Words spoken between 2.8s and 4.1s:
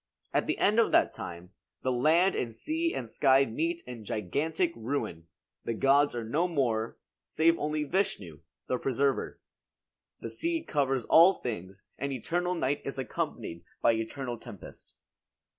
and sky meet in